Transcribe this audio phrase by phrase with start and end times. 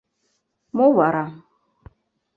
[0.75, 1.25] Мо вара...